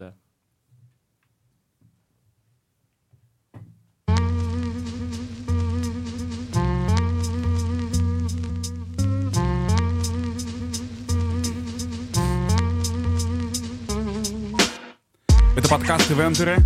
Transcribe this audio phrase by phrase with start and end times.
[0.00, 0.14] Да.
[15.54, 16.56] Это подкаст «Ивентеры».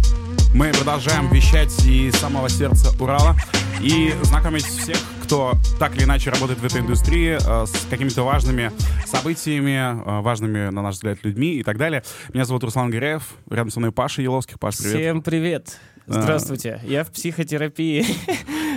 [0.55, 3.35] Мы продолжаем вещать из самого сердца Урала
[3.80, 8.70] и знакомить всех, кто так или иначе работает в этой индустрии, э, с какими-то важными
[9.07, 12.02] событиями, э, важными, на наш взгляд, людьми и так далее.
[12.34, 14.61] Меня зовут Руслан Гореев, рядом со мной Паша Еловских.
[14.61, 14.95] Паш, привет.
[14.95, 15.80] Всем привет.
[16.07, 16.21] А.
[16.21, 16.79] Здравствуйте.
[16.85, 18.04] Я в психотерапии.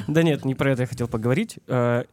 [0.08, 1.58] Да нет, не про это я хотел поговорить.
[1.68, 2.04] Э,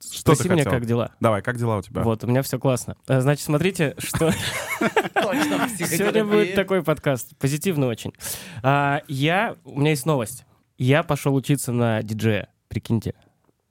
[0.00, 0.72] Что ты Спроси меня, хотел?
[0.72, 1.10] как дела.
[1.20, 2.02] Давай, как дела у тебя?
[2.02, 2.96] Вот, у меня все классно.
[3.06, 4.30] Э, Значит, смотрите, что
[4.80, 7.36] сегодня будет такой подкаст.
[7.36, 8.12] Позитивно очень.
[8.62, 10.46] А, Я, у меня есть новость.
[10.78, 13.14] Я пошел учиться на диджея, прикиньте.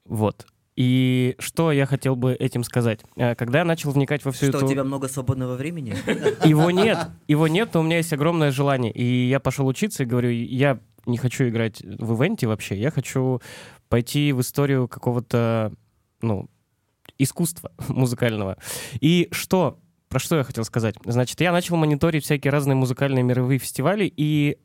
[0.05, 0.45] Вот.
[0.75, 3.01] И что я хотел бы этим сказать?
[3.15, 4.65] Э, Когда я начал вникать во всю Что, эту...
[4.65, 5.95] у тебя много свободного времени?
[6.47, 8.91] Его нет, его нет, но у меня есть огромное желание.
[8.91, 13.41] И я пошел учиться и говорю, я не хочу играть в ивенте вообще, я хочу
[13.89, 15.73] пойти в историю какого-то,
[16.21, 16.49] ну,
[17.19, 18.57] искусства музыкального.
[18.99, 20.95] И что, про что я хотел сказать?
[21.05, 24.57] Значит, я начал мониторить всякие разные музыкальные мировые фестивали и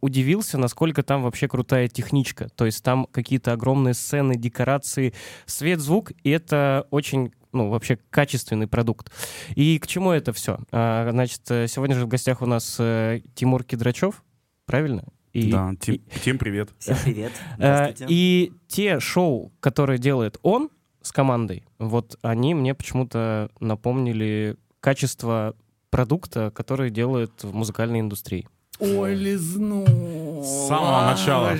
[0.00, 2.48] удивился, насколько там вообще крутая техничка.
[2.50, 5.14] То есть там какие-то огромные сцены, декорации,
[5.46, 9.10] свет, звук, и это очень ну, вообще качественный продукт.
[9.54, 10.58] И к чему это все?
[10.70, 14.22] значит, э, сегодня же в гостях у нас э, Тимур Кедрачев,
[14.66, 15.04] правильно?
[15.32, 16.70] И, Да, Тим, и- Тим, привет.
[16.78, 17.32] Всем привет.
[17.58, 18.06] Э, Здравствуйте.
[18.08, 20.70] И те шоу, которые делает он
[21.02, 25.54] с командой, вот они мне почему-то напомнили качество
[25.90, 28.46] продукта, который делает в музыкальной индустрии.
[28.78, 30.42] Ой, лизну.
[30.42, 31.56] С самого начала.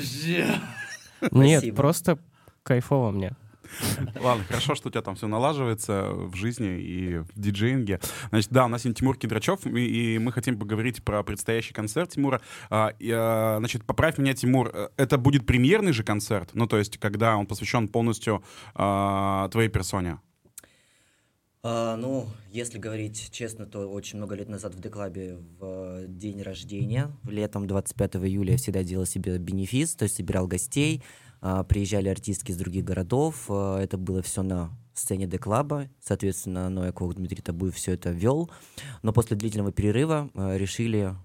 [1.33, 2.19] Нет, просто
[2.63, 3.33] кайфово мне.
[4.21, 8.01] Ладно, хорошо, что у тебя там все налаживается в жизни и в диджеинге.
[8.31, 12.11] Значит, да, у нас сегодня Тимур Кедрачев, и, и мы хотим поговорить про предстоящий концерт
[12.11, 12.41] Тимура.
[12.71, 16.51] А, и, а, значит, поправь меня, Тимур, э, это будет премьерный же концерт?
[16.55, 18.43] Ну, то есть, когда он посвящен полностью
[18.75, 20.19] а, твоей персоне?
[21.63, 27.11] А, ну, если говорить честно, то очень много лет назад в Деклабе в день рождения,
[27.25, 31.03] летом 25 июля я всегда делал себе бенефис, то есть собирал гостей,
[31.41, 36.93] а, приезжали артистки из других городов, а, это было все на сцене Деклаба, соответственно, Ноя
[36.93, 38.51] Кох Дмитрий Табуев все это вел,
[39.03, 41.17] но после длительного перерыва а, решили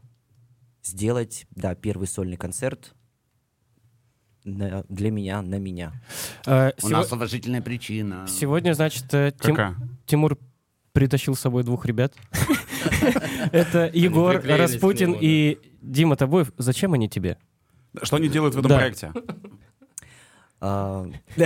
[0.83, 2.95] сделать, да, первый сольный концерт
[4.43, 5.93] на- для меня, на меня.
[6.45, 8.25] Э, У сего- нас уважительная причина.
[8.27, 9.57] Сегодня, значит, э, Тим-?
[10.05, 10.37] Тимур
[10.91, 12.13] притащил с собой двух ребят.
[13.51, 16.51] Это Егор Распутин и Дима Табоев.
[16.57, 17.37] Зачем они тебе?
[18.01, 19.11] Что они делают в этом проекте?
[20.61, 21.05] А,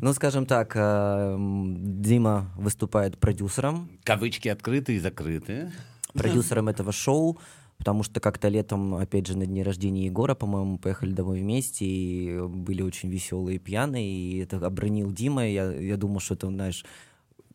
[0.00, 5.72] Ну, скажем так, м, Дима выступает продюсером, Кавычки открыты и закрыты.
[6.14, 7.38] продюсером этого шоу,
[7.82, 12.40] потому что как-то летом, опять же, на дне рождения Егора, по-моему, поехали домой вместе, и
[12.46, 16.84] были очень веселые и пьяные, и это обронил Дима, я, я думал, что это, знаешь,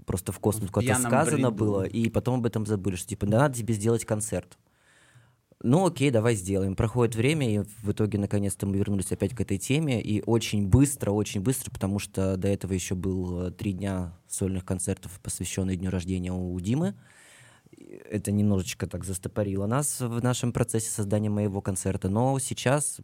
[0.05, 1.63] просто в космос куда-то сказано бреду.
[1.63, 4.57] было, и потом об этом забыли, что типа, да надо тебе сделать концерт.
[5.63, 6.75] Ну окей, давай сделаем.
[6.75, 11.11] Проходит время, и в итоге наконец-то мы вернулись опять к этой теме, и очень быстро,
[11.11, 16.33] очень быстро, потому что до этого еще был три дня сольных концертов, посвященных дню рождения
[16.33, 16.95] у Димы.
[18.09, 22.99] Это немножечко так застопорило нас в нашем процессе создания моего концерта, но сейчас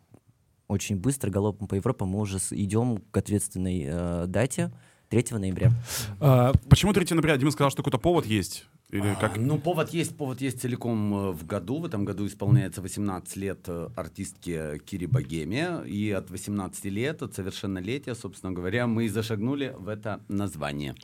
[0.67, 4.71] очень быстро, галопом по Европе, мы уже идем к ответственной э, дате
[5.09, 5.71] 3 ноября.
[6.19, 7.37] А, Почему 3 ноября?
[7.37, 8.65] Дима сказал, что какой-то повод есть.
[8.89, 9.37] Или как?
[9.37, 11.79] А, Ну, повод есть, повод есть целиком э, в году.
[11.79, 15.83] В этом году исполняется 18 лет э, артистке Кири Богеме.
[15.85, 20.95] И от 18 лет, от совершеннолетия, собственно говоря, мы и зашагнули в это название.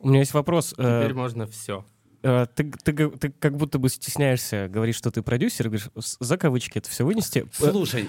[0.00, 0.74] У меня есть вопрос.
[0.78, 1.84] Э, Теперь можно все.
[2.24, 6.36] Э, Ты, ты ты как будто бы стесняешься говорить, что ты продюсер, говоришь, «С- за
[6.36, 7.46] кавычки это все вынести.
[7.60, 8.08] Э, Слушай,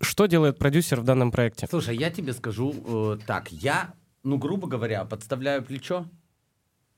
[0.00, 1.66] Что делает продюсер в данном проекте?
[1.68, 3.50] слушай, я тебе скажу э, так.
[3.52, 6.06] Я, ну, грубо говоря, подставляю плечо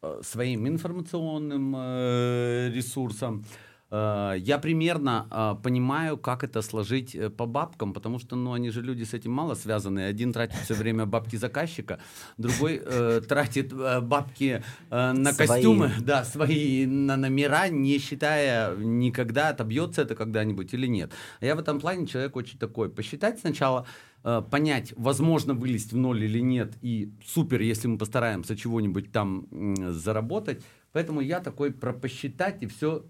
[0.02, 3.44] э, своим информационным э, ресурсам.
[3.44, 8.70] Э, Я примерно э, понимаю, как это сложить э, по бабкам, потому что, ну, они
[8.70, 10.00] же люди с этим мало связаны.
[10.00, 12.00] Один тратит все время бабки заказчика,
[12.36, 15.46] другой э, тратит э, бабки э, на Свои.
[15.46, 21.12] костюмы, да, свои на номера, не считая никогда, отобьется это когда-нибудь или нет.
[21.40, 22.88] А я в этом плане человек очень такой.
[22.90, 23.86] Посчитать сначала,
[24.24, 29.46] э, понять, возможно вылезть в ноль или нет, и супер, если мы постараемся чего-нибудь там
[29.52, 30.64] м, заработать.
[30.92, 33.04] Поэтому я такой про посчитать и все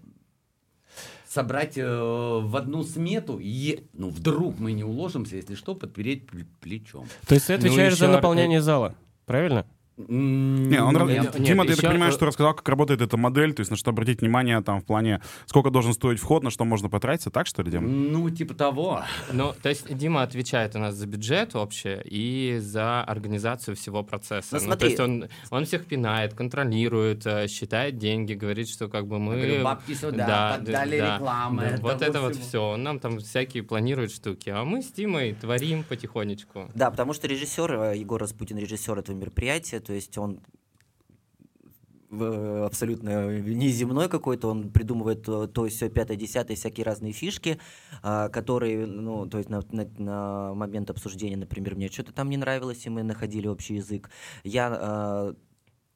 [1.27, 6.45] собрать э, в одну смету, и, ну, вдруг мы не уложимся, если что, подпереть пл-
[6.61, 7.07] плечом.
[7.27, 8.95] То есть ты Ну, отвечаешь за еще наполнение зала,
[9.25, 9.65] правильно?
[9.97, 13.17] Не, он, Нет, Дима, нет, ты, я так еще- понимаю, что рассказал, как работает эта
[13.17, 16.51] модель, то есть на что обратить внимание там в плане, сколько должен стоить вход, на
[16.51, 18.11] что можно потратиться, так что ли, Дим?
[18.11, 19.01] Ну, типа того.
[19.33, 24.49] Ну, то есть Дима отвечает у нас за бюджет вообще и за организацию всего процесса.
[24.55, 24.79] Ну, Ну, смотри.
[24.79, 29.35] то есть он, он всех пинает, контролирует, э, считает деньги, говорит, что как бы мы...
[29.37, 32.45] Говорю, бабки сюда, поддали рекламы, да, вот это вот всего.
[32.47, 32.61] все.
[32.73, 36.69] Он нам там всякие планирует штуки, а мы с Димой творим потихонечку.
[36.75, 40.41] Да, потому что режиссер, э, Егор Распутин, режиссер этого мероприятия, то есть он
[42.09, 47.59] в- абсолютно неземной какой-то, он придумывает то, то все пятое, десятое, всякие разные фишки,
[48.01, 52.37] а, которые, ну, то есть на, на- на момент обсуждения, например, мне что-то там не
[52.37, 54.09] нравилось, и мы находили общий язык.
[54.43, 55.35] Я, а,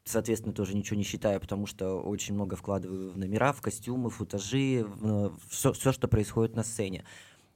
[0.04, 4.86] соответственно, тоже ничего не считаю, потому что очень много вкладываю в номера, в костюмы, футажи,
[4.86, 7.04] в все, все, что происходит на сцене.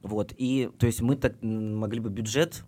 [0.00, 2.64] Вот, и, то есть мы так могли бы бюджет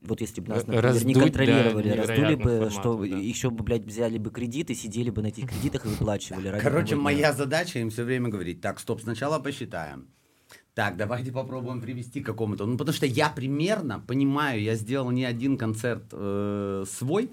[0.00, 3.06] вот если бы нас, например, не раздуть до контролировали, раздули бы, невероятных что да.
[3.06, 6.58] еще бы, блядь, взяли бы кредиты, сидели бы на этих кредитах и выплачивали.
[6.60, 10.08] Короче, моя задача им все время говорить, так, стоп, сначала посчитаем.
[10.74, 12.64] Так, давайте попробуем привести к какому-то.
[12.64, 17.30] Ну, потому что я примерно понимаю, я сделал не один концерт э, свой.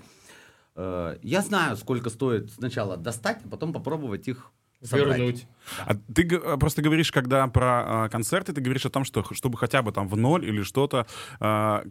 [0.75, 4.51] Э, я знаю, сколько стоит сначала достать, а потом попробовать их
[4.85, 5.17] собрать.
[5.17, 5.47] Вернуть.
[5.85, 9.57] А ты г- просто говоришь, когда про а, концерты, ты говоришь о том, что чтобы
[9.57, 11.07] хотя бы там в ноль или что-то,
[11.39, 11.83] а,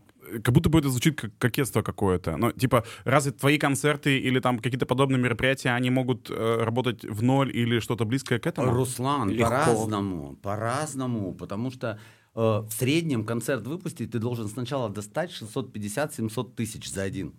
[0.43, 2.37] как будто бы это звучит как кокетство какое-то.
[2.37, 7.23] Ну, типа, разве твои концерты или там какие-то подобные мероприятия, они могут э, работать в
[7.23, 8.73] ноль или что-то близкое к этому?
[8.73, 9.51] Руслан, Легко.
[9.51, 11.99] по-разному, по-разному, потому что
[12.35, 17.35] э, в среднем концерт выпустить ты должен сначала достать 650-700 тысяч за один.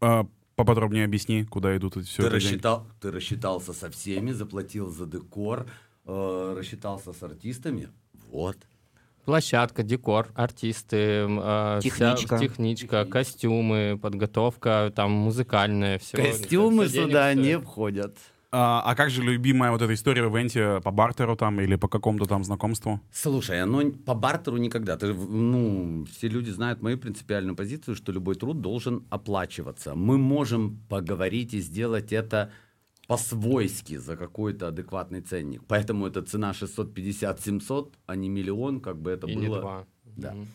[0.00, 0.26] А,
[0.56, 2.52] поподробнее объясни, куда идут эти все ты, это деньги.
[2.52, 5.66] рассчитал, ты рассчитался со всеми, заплатил за декор,
[6.06, 7.88] э, рассчитался с артистами.
[8.30, 8.56] Вот.
[9.24, 12.38] Площадка, декор, артисты, э, вся- Техничка.
[12.38, 16.16] техничка, костюмы, подготовка, там музыкальная, все.
[16.16, 18.16] Костюмы сюда не входят.
[18.54, 21.88] А, а как же любимая вот эта история в ивенте по бартеру там или по
[21.88, 23.00] какому-то там знакомству?
[23.10, 24.98] Слушай, оно н- по бартеру никогда.
[24.98, 29.94] Ты, ну, все люди знают мою принципиальную позицию, что любой труд должен оплачиваться.
[29.94, 32.50] Мы можем поговорить и сделать это
[33.08, 35.62] по-свойски за какой-то адекватный ценник.
[35.66, 39.42] Поэтому эта цена 650-700, а не миллион, как бы это И было.
[39.42, 39.86] не два.
[40.16, 40.32] Да.
[40.34, 40.48] Мгм.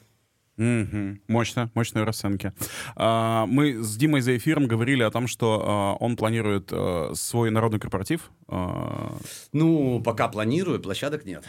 [0.57, 1.21] Мгм.
[1.27, 2.51] Мощно, мощные расценки.
[2.95, 7.51] А, мы с Димой за эфиром говорили о том, что а, он планирует а, свой
[7.51, 8.31] народный корпоратив.
[8.47, 9.15] а,
[9.53, 11.43] Ну, пока планирую, площадок нет.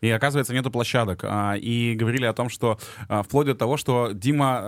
[0.00, 1.20] И оказывается, нету площадок.
[1.24, 2.78] А, И говорили о том, что
[3.08, 4.58] а, вплоть до того, что Дима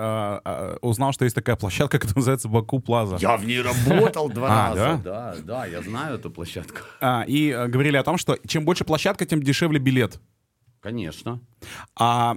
[0.45, 3.17] а, узнал, что есть такая площадка, которая называется Баку Плаза.
[3.21, 5.01] Я в ней работал два раза.
[5.03, 6.79] Да, да, я знаю эту площадку.
[7.27, 10.21] И а, говорили о том, что чем больше площадка, тем дешевле билет.
[10.81, 11.41] Конечно.
[11.99, 12.37] А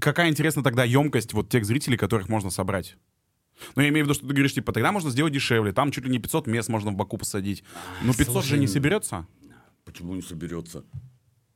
[0.00, 2.96] какая, интересна тогда емкость вот тех зрителей, которых можно собрать?
[3.74, 5.72] Ну, я имею в виду, что ты говоришь, типа, тогда можно сделать дешевле.
[5.72, 7.64] Там чуть ли не 500 мест можно в Баку посадить.
[8.02, 9.26] Ну, 500 же слушай, не соберется?
[9.84, 10.84] Почему не соберется?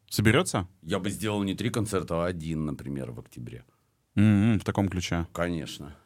[0.09, 0.69] Соберется?
[0.83, 3.65] Я бы сделал не три концерта, а один, например, в октябре.
[4.15, 5.27] М-м, в таком ключе.
[5.33, 5.97] Конечно.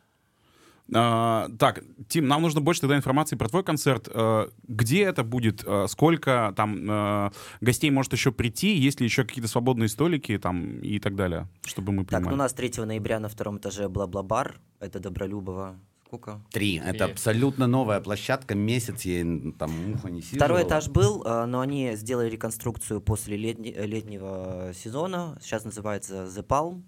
[0.95, 4.09] А, так, Тим, нам нужно больше тогда информации про твой концерт.
[4.13, 5.65] А, где это будет?
[5.67, 8.77] А, сколько там а, гостей может еще прийти?
[8.77, 12.35] Есть ли еще какие-то свободные столики там и так далее, чтобы мы Так, ну, понимали?
[12.35, 14.61] у нас 3 ноября на втором этаже Бла-Бла-бар.
[14.79, 15.77] Это Добролюбова.
[16.07, 16.41] Сколько?
[16.53, 16.77] Три.
[16.85, 18.55] Это абсолютно новая площадка.
[18.55, 20.39] Месяц ей там муха не сиживала.
[20.47, 25.37] Второй этаж был, но они сделали реконструкцию после летни- э, летнего сезона.
[25.43, 26.83] Сейчас называется The Palm.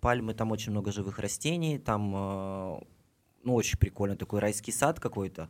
[0.00, 1.78] Пальмы, там очень много живых растений.
[1.78, 2.80] Там,
[3.44, 5.48] ну, очень прикольно, такой райский сад какой-то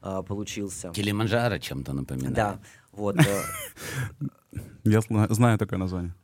[0.00, 0.90] а, получился.
[0.90, 2.34] Килиманджаро чем-то напоминает.
[2.34, 2.60] Да,
[2.92, 3.16] вот.
[3.16, 3.42] э,
[4.84, 6.14] Я зна- знаю такое название.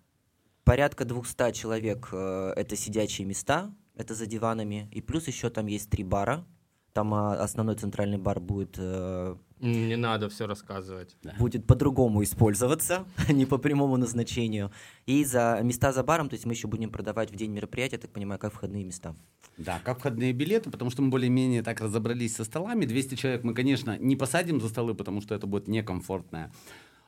[0.65, 4.89] Порядка 200 человек э, это сидячие места, это за диванами.
[4.93, 6.45] И плюс еще там есть три бара.
[6.93, 11.17] Там а, основной центральный бар будет, э, Не надо все рассказывать.
[11.39, 14.71] будет по-другому использоваться, не по прямому назначению.
[15.07, 18.01] И за места за баром, то есть мы еще будем продавать в день мероприятия, я
[18.01, 19.15] так понимаю, как входные места.
[19.57, 22.85] Да, как входные билеты, потому что мы более-менее так разобрались со столами.
[22.85, 26.53] 200 человек мы, конечно, не посадим за столы, потому что это будет некомфортная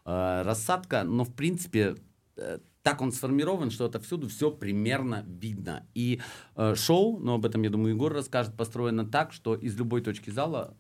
[0.05, 1.95] э, рассадка, но, в принципе,
[2.37, 5.87] э, так он сформирован, что отовсюду все примерно видно.
[5.95, 6.21] И
[6.57, 10.31] э, шоу, но об этом, я думаю, Егор расскажет, построено так, что из любой точки
[10.31, 10.77] зала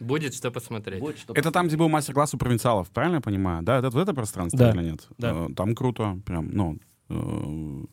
[0.00, 1.00] Будет что посмотреть.
[1.00, 3.62] будет что Это там, где был мастер-класс у провинциалов, правильно я понимаю?
[3.62, 4.70] Да, это вот это пространство Да.
[4.70, 5.08] или нет?
[5.18, 5.46] Да.
[5.48, 6.78] Э, Там круто, прям, ну,
[7.08, 7.84] э,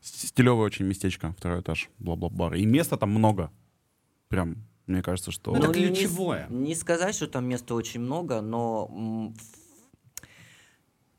[0.00, 2.54] стилевое очень местечко, второй этаж, бла-бла-бар.
[2.54, 3.50] И места там много.
[4.28, 5.52] Прям, мне кажется, что...
[5.54, 6.46] Ну, это не- ключевое.
[6.50, 9.32] Не, сказать, что там места очень много, но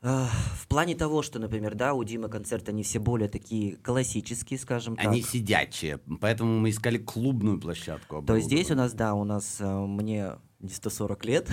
[0.02, 4.96] В плане того, что, например, да, у Димы концерты, они все более такие классические, скажем
[4.96, 5.06] так.
[5.06, 8.24] Они сидячие, поэтому мы искали клубную площадку.
[8.26, 11.50] То есть здесь у нас, да, у нас, э, мне не 140 лет,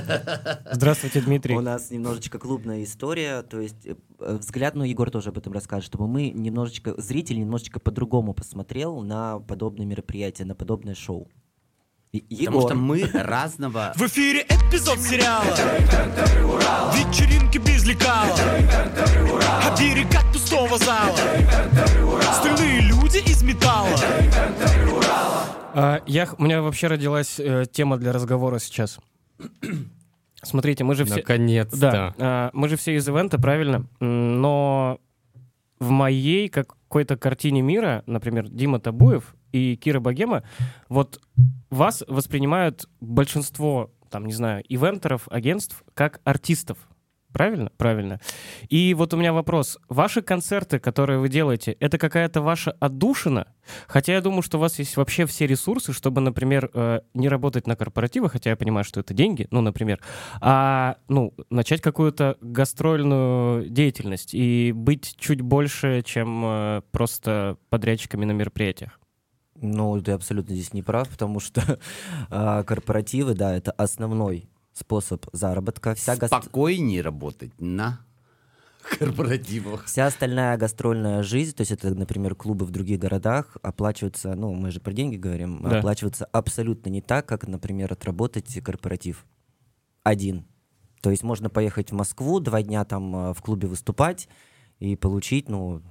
[0.72, 1.54] Здравствуйте, Дмитрий.
[1.54, 5.86] у нас немножечко клубная история, то есть э, взгляд, ну, Егор тоже об этом расскажет,
[5.86, 11.28] чтобы мы немножечко, зритель немножечко по-другому посмотрел на подобные мероприятия, на подобное шоу.
[12.12, 13.94] Потому что мы разного...
[13.96, 15.46] В эфире эпизод сериала
[16.92, 18.36] Вечеринки без лекала
[19.40, 21.16] А берег от пустого зала
[22.34, 23.96] Стальные люди из металла
[25.72, 28.98] А, я, у меня вообще родилась э, тема для разговора сейчас.
[30.42, 31.14] Смотрите, мы же все...
[31.14, 31.78] Наконец-то.
[31.78, 33.86] Да, а, мы же все из ивента, правильно?
[34.00, 35.00] Но
[35.80, 40.42] в моей какой-то картине мира, например, Дима Табуев и Кира Богема,
[40.88, 41.20] вот
[41.70, 46.78] вас воспринимают большинство, там, не знаю, ивентеров, агентств как артистов.
[47.32, 47.70] Правильно?
[47.78, 48.20] Правильно.
[48.68, 49.78] И вот у меня вопрос.
[49.88, 53.48] Ваши концерты, которые вы делаете, это какая-то ваша отдушина?
[53.86, 57.66] Хотя я думаю, что у вас есть вообще все ресурсы, чтобы, например, э, не работать
[57.66, 60.00] на корпоративах, хотя я понимаю, что это деньги, ну, например,
[60.40, 68.32] а ну, начать какую-то гастрольную деятельность и быть чуть больше, чем э, просто подрядчиками на
[68.32, 68.98] мероприятиях.
[69.62, 71.78] Ну, ты абсолютно здесь не прав, потому что
[72.30, 75.94] а, корпоративы, да, это основной способ заработка.
[75.94, 78.00] Вся, гас- Спокойнее работать на
[78.98, 79.84] корпоративах.
[79.86, 84.70] Вся остальная гастрольная жизнь, то есть это, например, клубы в других городах, оплачиваются, ну, мы
[84.70, 85.78] же про деньги говорим, Да.
[85.78, 89.24] оплачиваются абсолютно не так, как, например, отработать корпоратив
[90.02, 90.46] один.
[91.00, 94.28] То есть можно поехать в Москву, два дня там э, в клубе выступать
[94.78, 95.82] и получить, ну,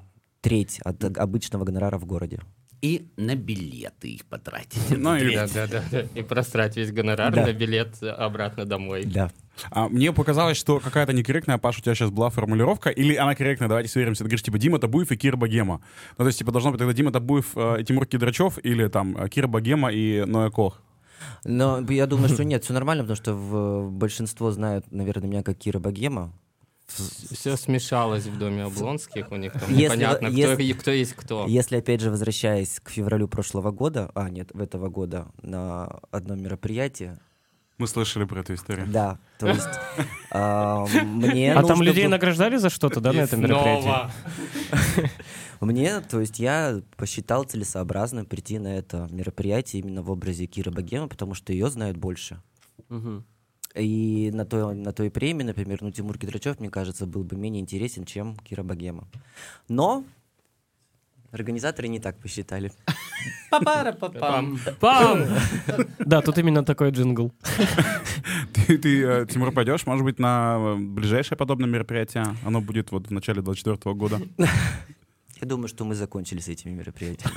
[0.41, 2.39] треть от обычного гонорара в городе.
[2.81, 4.79] И на билеты их потратить.
[4.89, 6.01] Ну и- Да, да, да, да.
[6.15, 7.45] И просрать весь гонорар Да.
[7.45, 9.05] на билет обратно домой.
[9.05, 9.31] Да.
[9.69, 13.67] А, мне показалось, что какая-то некорректная, Паша, у тебя сейчас была формулировка, или она корректная,
[13.69, 14.19] давайте сверимся.
[14.23, 15.81] Ты говоришь, типа, Дима Табуев и Кира Богема.
[16.17, 19.15] Ну, то есть, типа, должно быть тогда Дима Табуев э, и Тимур Кедрачев, или там
[19.15, 20.81] э, Кира Богема и Ноя Кох.
[21.43, 25.57] Но я думаю, что нет, все нормально, потому что в- большинство знают, наверное, меня как
[25.57, 26.33] Кира Богема.
[27.31, 31.13] Все смешалось в доме Облонских, у них там Если- непонятно, кто, если- и- кто есть
[31.13, 31.45] кто.
[31.48, 36.41] Если, опять же, возвращаясь к февралю прошлого года, а, нет, в этого года, на одном
[36.41, 37.17] мероприятии,
[37.77, 38.86] Мы слышали про эту историю.
[38.88, 39.67] да, то есть
[40.31, 44.12] а, мне а там людей было- награждали за что-то, да, на этом мероприятии?
[45.62, 51.07] Мне, то есть я посчитал целесообразным прийти на это мероприятие именно в образе Киры Богема,
[51.07, 52.41] потому что ее знают больше.
[53.75, 57.61] И на той, на той премии, например, ну, Тимур Кедрачев, мне кажется, был бы менее
[57.61, 59.07] интересен, чем Кира Богема.
[59.69, 60.03] Но
[61.31, 62.71] организаторы не так посчитали.
[63.49, 64.59] Па-пара-па-пам.
[64.79, 65.25] Пам!
[65.99, 67.31] Да, тут именно такой джингл.
[68.53, 72.25] Ты, ты, э, Тимур, пойдешь, может быть, на э, ближайшее подобное мероприятие?
[72.45, 74.19] Оно будет вот в начале 24 года.
[74.37, 77.35] Я думаю, что мы закончили с этими мероприятиями.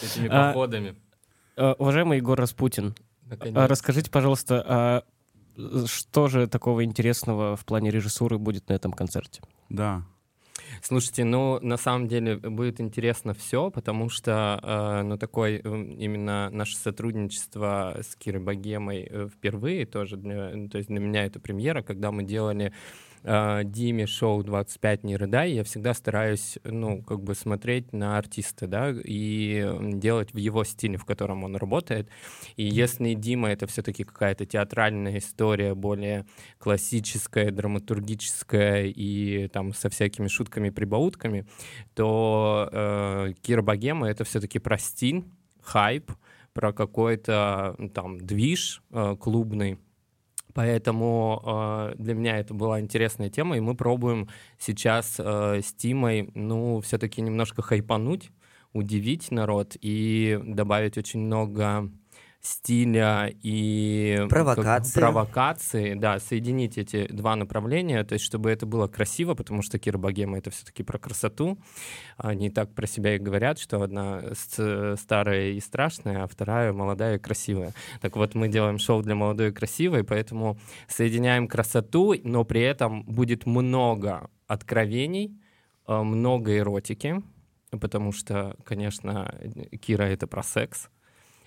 [0.00, 0.94] С этими А, походами.
[1.56, 2.94] Э, Уважаемый Егор Распутин,
[3.26, 3.56] Наконец.
[3.56, 5.02] а расскажите, пожалуйста, а
[5.86, 9.42] что же такого интересного в плане режиссуры будет на этом концерте?
[9.68, 10.02] Да.
[10.82, 16.48] Слушайте, ну, на самом деле будет интересно все, потому что, э, ну, такое э, именно
[16.50, 21.82] наше сотрудничество с Кирой Богемой э, впервые тоже, для- то есть для меня это премьера,
[21.82, 22.72] когда мы делали
[23.24, 28.66] э, Диме шоу «25 не рыдай», я всегда стараюсь, ну, как бы смотреть на артиста,
[28.66, 32.08] да, и делать в его стиле, в котором он работает.
[32.56, 36.26] И если Дима— это все-таки какая-то театральная история, более
[36.58, 41.46] классическая, драматургическая и там со всякими шутками, прибаутками,
[41.94, 45.24] то э, Кира Богема— это все-таки про стиль,
[45.62, 46.12] хайп,
[46.52, 49.78] про какой-то там движ э, клубный.
[50.54, 56.30] Поэтому э, для меня это была интересная тема, и мы пробуем сейчас э, с Тимой,
[56.34, 58.30] ну, все-таки немножко хайпануть,
[58.72, 61.90] удивить народ и добавить очень много
[62.44, 65.00] стиля и как- Провокации.
[65.00, 69.96] провокации, да, соединить эти два направления, то есть чтобы это было красиво, потому что Кира
[69.96, 71.58] Богема это все-таки про красоту,
[72.18, 77.18] они так про себя и говорят, что одна старая и страшная, а вторая молодая и
[77.18, 77.72] красивая.
[78.02, 83.04] Так вот, мы делаем шоу для молодой и красивой, поэтому соединяем красоту, но при этом
[83.04, 85.40] будет много откровений,
[85.88, 87.22] э, много эротики,
[87.70, 89.34] потому что, конечно,
[89.80, 90.90] Кира это про секс.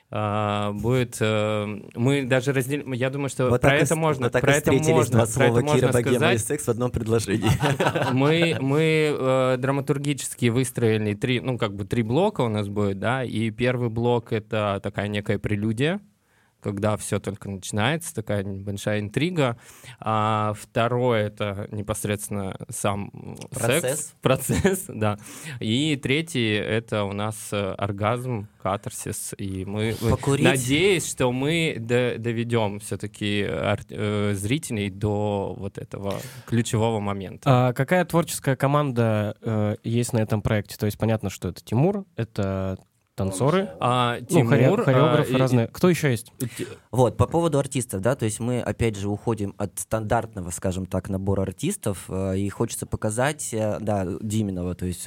[0.10, 4.28] А, будет, э, мы даже разделим, я думаю, что Вот про и это с- можно,
[4.28, 6.64] вот так про и это можно, два про слова это Кира можно Богема и секс
[6.64, 7.50] в одном предложении.
[8.14, 13.26] Мы, мы э, драматургически выстроили три, ну, как бы три блока у нас будет, да,
[13.26, 16.00] и первый блок— это такая некая прелюдия,
[16.68, 19.58] когда все только начинается, такая большая интрига.
[20.02, 23.10] А второе— это непосредственно сам
[23.52, 23.82] Процесс.
[23.82, 25.18] секс, процесс, да.
[25.62, 30.44] И третий— это у нас э, оргазм, катарсис, и мы Покурить.
[30.44, 33.48] надеюсь, что мы до- доведем все-таки
[34.34, 37.70] зрителей до вот этого ключевого момента.
[37.70, 40.76] А какая творческая команда э, есть на этом проекте?
[40.76, 42.78] То есть понятно, что это Тимур, это
[43.18, 45.68] танцоры, А, ну, Тимур, хоре- а, хореографы и- разные.
[45.68, 46.32] Кто еще есть?
[46.92, 51.10] Вот, по поводу артистов, да, то есть мы, опять же, уходим от стандартного, скажем так,
[51.10, 55.06] набора артистов, э, и хочется показать, э, да, Диминова, то есть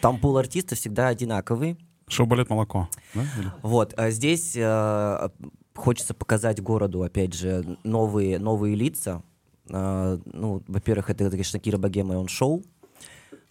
[0.00, 2.88] там пул артистов всегда одинаковый, Шоу «Балет молоко».
[3.14, 3.22] да?
[3.62, 5.28] Вот, а здесь э,
[5.76, 9.22] хочется показать городу, опять же, новые, новые лица.
[9.68, 12.64] Ну, во-первых, это, конечно, Кира Богема и он шоу.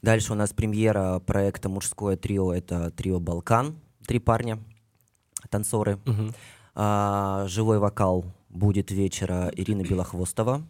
[0.02, 2.54] Дальше у нас премьера проекта «Мужское трио».
[2.54, 3.76] Это трио «Балкан».
[4.08, 4.60] Три парня,
[5.50, 6.00] танцоры.
[6.06, 6.34] Мгм.
[6.74, 10.62] А, живой вокал будет вечера Ирина Белохвостова.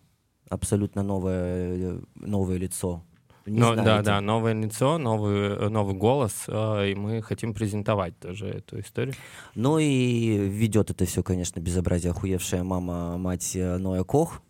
[0.50, 3.04] Абсолютно новое, новое лицо.
[3.46, 4.04] Не Ну, да, знаете.
[4.06, 9.16] да, новое лицо, новый, новый голос, э, и мы хотим презентовать тоже эту историю.
[9.56, 14.42] Ну и ведет это все, конечно, безобразие охуевшая мама, мать э, Ноя Кох.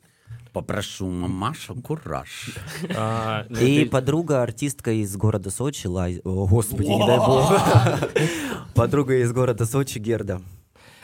[0.59, 2.49] Попрошу мамаша кураж.
[2.95, 6.19] А, ну, И ты- подруга, артистка из города Сочи, Лай...
[6.25, 7.49] О, господи, не дай бог.
[8.75, 10.41] Подруга из города Сочи, Герда.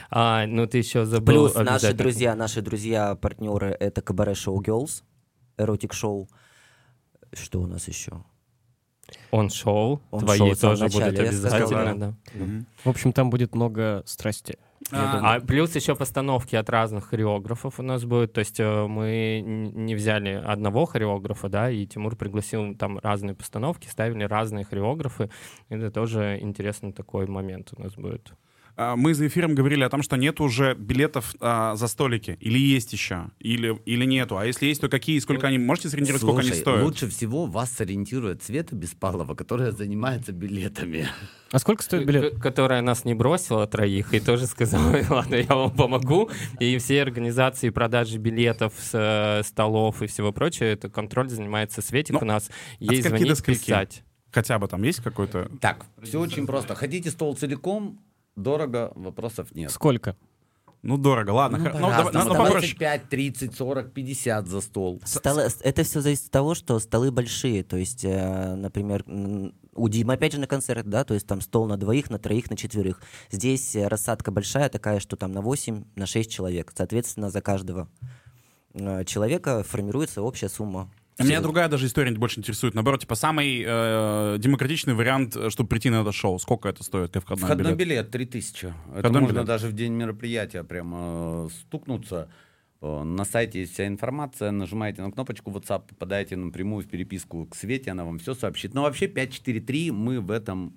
[0.09, 1.25] а, ну ты еще забыл.
[1.49, 5.03] Плюс наши друзья, наши друзья, партнеры, это Кабаре Шоу Girls,
[5.57, 6.27] эротик шоу.
[7.31, 8.11] Что у нас еще?
[9.31, 12.13] Он шоу, Он твои шоу тоже будут начале, сказал, обязательно, да.
[12.33, 12.65] да.
[12.83, 14.57] В общем, там будет много страсти.
[14.91, 15.21] Думаю.
[15.23, 18.33] А плюс еще постановки от разных хореографов у нас будет.
[18.33, 23.87] То есть э, мы не взяли одного хореографа, да, и Тимур пригласил там разные постановки,
[23.87, 25.29] ставили разные хореографы.
[25.69, 28.33] Это тоже интересный такой момент у нас будет.
[28.77, 32.37] А, Мы за эфиром говорили о том, что нет уже билетов а, за столики.
[32.41, 34.37] Или есть еще, или, или нету.
[34.37, 35.57] А если есть, то какие, сколько они...
[35.57, 36.83] Можете сориентировать, сколько они Слушай, стоят?
[36.83, 41.07] лучше всего вас сориентирует Света Беспалова, которая занимается билетами.
[41.51, 42.35] А сколько стоит билет?
[42.35, 46.29] К- Которая нас не бросила троих и тоже сказала, ладно, я вам помогу.
[46.59, 52.13] И все организации продажи билетов, с, э, столов и всего прочего, это контроль занимается Светик
[52.15, 52.47] Ну, у нас.
[52.47, 54.03] от Ей звонить, писать.
[54.31, 55.49] Хотя бы там есть какой-то...
[55.61, 56.75] Так, все очень просто.
[56.75, 58.01] Хотите стол целиком?
[58.35, 59.71] Дорого, вопросов нет.
[59.71, 60.15] Сколько?
[60.83, 61.31] Ну, дорого.
[61.31, 62.75] Ладно, хор- ну, давай- ну, попроще.
[62.75, 65.01] 25, 30, 40, 50 за стол.
[65.03, 67.63] Столы- это все зависит от того, что столы большие.
[67.63, 69.03] То есть, э, например,
[69.73, 72.51] у Димы, опять же, на концерт, да, то есть там стол на двоих, на троих,
[72.51, 73.01] на четверых.
[73.31, 76.71] Здесь э, рассадка большая такая, что там на 8, на 6 человек.
[76.75, 77.89] Соответственно, за каждого
[78.75, 80.91] э, человека формируется общая сумма.
[81.17, 82.73] А Меня другая даже история больше интересует.
[82.73, 86.37] Наоборот, типа, самый э, демократичный вариант, э, чтобы прийти на это шоу.
[86.39, 87.13] Сколько это стоит?
[87.13, 88.07] Ты входной, Входной билет?
[88.07, 88.65] билет 3000.
[88.65, 89.45] Это Входной можно билет.
[89.47, 92.29] даже в день мероприятия прямо э, стукнуться.
[92.81, 97.55] Э, На сайте есть вся информация, нажимаете на кнопочку WhatsApp, попадаете напрямую в переписку к
[97.55, 98.73] Свете, она вам все сообщит.
[98.73, 100.73] Но вообще 543 мы в этом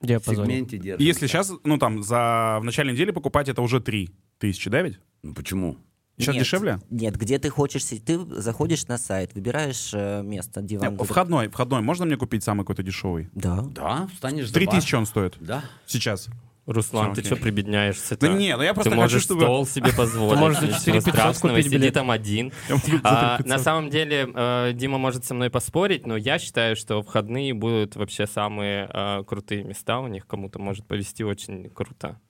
[0.00, 0.44] Диапазоне.
[0.54, 1.00] сегменте держим.
[1.00, 4.82] И если сейчас, ну там, за в начале недели покупать, это уже 3 тысячи, да
[4.82, 4.98] ведь?
[5.22, 5.76] Ну почему?
[6.18, 6.78] Сейчас Нет, дешевле?
[6.90, 10.96] Нет, где ты хочешь сидеть, ты заходишь на сайт, выбираешь э, место, диван.
[10.96, 11.80] Не, Входной, входной.
[11.80, 13.30] Можно мне купить самый какой-то дешевый?
[13.34, 13.62] Да.
[13.62, 14.74] Да, 3 бар.
[14.74, 15.64] тысячи он стоит Да.
[15.86, 16.28] сейчас.
[16.64, 18.16] Руслан, ты что прибедняешься?
[18.16, 19.40] Да не, ну я просто Ты хочу, можешь чтобы...
[19.40, 20.38] стол себе позволить.
[20.38, 21.94] можешь за ничего 4500 страшного, купить сиди билет.
[21.94, 22.52] там один.
[23.02, 23.46] А, 500.
[23.48, 27.96] на самом деле, э, Дима может со мной поспорить, но я считаю, что входные будут
[27.96, 30.24] вообще самые э, крутые места у них.
[30.28, 32.20] Кому-то может повести очень круто.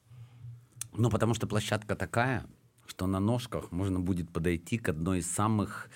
[0.94, 2.46] Ну, потому что площадка такая,
[2.92, 5.88] что на ножках можно будет подойти к одной из самых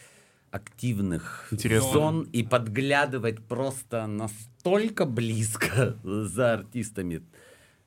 [0.51, 1.93] активных Интересно.
[1.93, 7.23] зон и подглядывать просто настолько близко за артистами.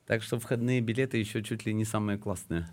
[0.06, 2.68] Так что входные билеты еще чуть ли не самые классные.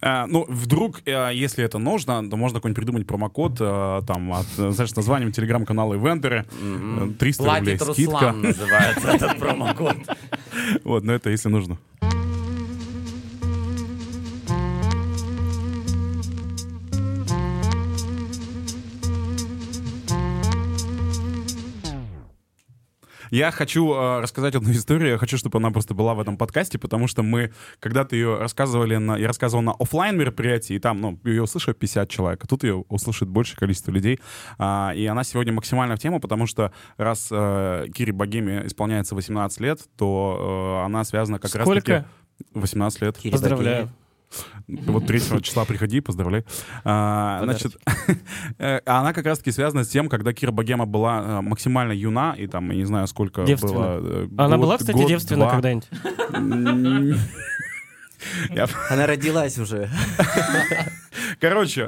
[0.00, 4.46] А, ну, вдруг, э, если это нужно, то можно какой-нибудь придумать промокод, э, там, от,
[4.46, 8.12] знаешь, с названием телеграм-канала Ивентеры, э, 300 рублей Платит скидка.
[8.12, 9.96] Руслан называется этот промокод.
[10.84, 11.78] Вот, но это если нужно.
[23.34, 25.10] Я хочу э, рассказать одну историю.
[25.10, 28.96] Я хочу, чтобы она просто была в этом подкасте, потому что мы когда-то ее рассказывали
[28.96, 32.62] на, я рассказывал на оффлайн мероприятии, и там, ну, ее услышало 50 человек, а тут
[32.62, 34.20] ее услышит большее количество людей.
[34.56, 39.60] А, и она сегодня максимально в тему, потому что раз э, Кире Богеме исполняется 18
[39.60, 41.66] лет, то э, она связана как раз.
[41.66, 42.06] Сколько?
[42.52, 43.18] 18 лет.
[43.18, 43.90] Кире Поздравляю.
[44.66, 46.44] Вот 3 числа приходи, поздравляй.
[46.84, 47.76] А, значит,
[48.58, 52.46] э, она как раз-таки связана с тем, когда Кира Богема была э, максимально юна, и
[52.46, 53.72] там, я не знаю, сколько Девственна.
[53.72, 54.00] было...
[54.02, 55.88] э, Она год- была, кстати, год, девственна когда-нибудь?
[58.50, 59.90] Я- Она родилась уже.
[61.40, 61.82] Короче,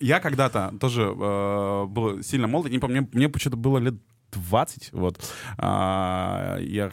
[0.00, 3.94] я когда-то тоже был сильно молод, я не помню, мне почему-то было лет
[4.34, 5.20] 20, вот.
[5.58, 6.92] А, я,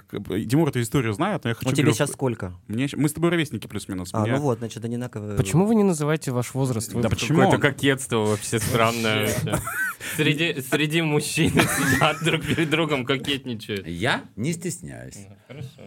[0.49, 1.67] Тимур эту историю знает, но я хочу...
[1.69, 2.53] Ну тебе говорю, сейчас сколько?
[2.67, 4.09] мне мы с тобой ровесники плюс-минус.
[4.13, 5.35] А, Мне- ну вот, значит, одинаковые.
[5.37, 6.93] Почему вы не называете ваш возраст?
[6.93, 7.39] Вы- Да почему?
[7.39, 9.29] Какое-то кокетство вообще странное.
[10.15, 13.87] Среди, среди мужчин сидят друг перед другом кокетничают.
[13.87, 15.27] Я не стесняюсь.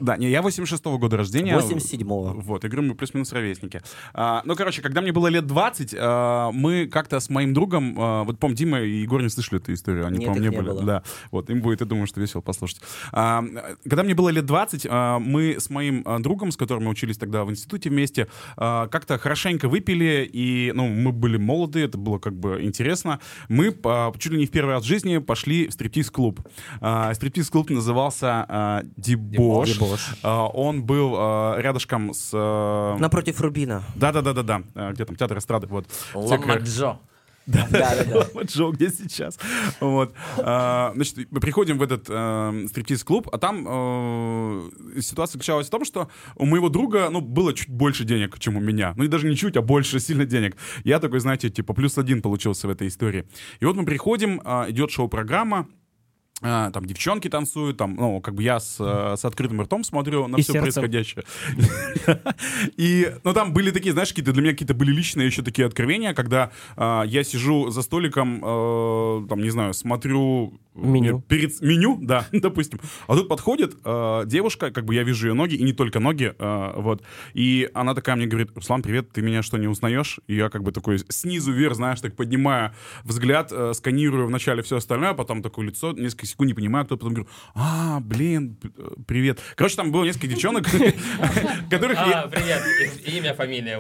[0.01, 1.57] Да, не, я 86-го года рождения.
[1.57, 2.35] 87-го.
[2.41, 3.83] Вот, я говорю, мы плюс-минус ровесники.
[4.13, 8.25] А, ну, короче, когда мне было лет 20, а, мы как-то с моим другом, а,
[8.25, 10.69] вот, по Дима и Егор не слышали эту историю, они, по-моему, не не были.
[10.69, 10.83] было.
[10.83, 12.81] Да, вот, им будет, я думаю, что весело послушать.
[13.13, 13.45] А,
[13.83, 17.17] когда мне было лет 20, а, мы с моим а, другом, с которым мы учились
[17.19, 22.19] тогда в институте вместе, а, как-то хорошенько выпили, и, ну, мы были молоды, это было
[22.19, 23.21] как бы интересно.
[23.49, 26.41] Мы а, чуть ли не в первый раз в жизни пошли в стриптиз-клуб.
[26.81, 29.73] А, стриптиз-клуб назывался а, Дебош.
[29.73, 30.15] Дебош.
[30.23, 32.31] А, он был а, рядышком с...
[32.35, 33.83] а, Напротив Рубина.
[33.95, 34.63] Да-да-да-да-да.
[34.75, 35.87] А, Где там театр эстрады, вот.
[36.15, 36.99] Ламаджо.
[37.47, 38.27] Да, да, да.
[38.35, 39.39] Вот Джо, где сейчас?
[39.81, 40.15] Вот.
[40.39, 45.85] А, Значит, мы приходим в этот э, стриптиз-клуб, а там э, ситуация заключалась в том,
[45.85, 48.95] что у моего друга, ну, было чуть больше денег, чем у меня.
[48.97, 50.57] Ну, и даже не чуть, а больше сильно денег.
[50.85, 53.27] Я такой, знаете, типа, плюс один получился в этой истории.
[53.61, 55.69] И вот мы приходим, а, идет шоу-программа,
[56.43, 60.27] а, там девчонки танцуют, там, ну, как бы я с, э, с открытым ртом смотрю
[60.27, 60.63] на И все сердцем.
[60.63, 61.25] происходящее.
[62.77, 66.13] И, ну, там были такие, знаешь, какие-то для меня какие-то были личные еще такие откровения,
[66.13, 70.59] когда а, я сижу за столиком, э, там, не знаю, смотрю...
[70.75, 71.21] Меню.
[71.29, 72.81] Перед меню, да, допустим.
[73.07, 76.35] А тут подходит э, девушка, как бы я вижу ее ноги, и не только ноги,
[76.37, 77.03] э, вот.
[77.33, 80.21] И она такая мне говорит, Руслан, привет, ты меня что, не узнаешь?
[80.27, 82.73] И я как бы такой снизу вверх, знаешь, так поднимаю
[83.05, 86.97] взгляд, э, сканирую вначале все остальное, а потом такое лицо, несколько секунд не понимаю, кто
[86.97, 88.69] потом говорю, а, блин, э,
[89.07, 89.41] привет.
[89.55, 90.65] Короче, там было несколько девчонок,
[91.71, 92.63] которых А, привет.
[93.07, 93.79] Имя, фамилия.